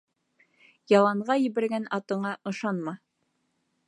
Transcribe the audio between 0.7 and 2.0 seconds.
Яланға ебәргән